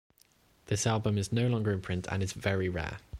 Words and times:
This 0.65 0.87
album 0.87 1.19
is 1.19 1.31
no 1.31 1.45
longer 1.47 1.71
in 1.71 1.79
print 1.79 2.07
and 2.11 2.23
is 2.23 2.33
very 2.33 2.69
rare. 2.69 2.97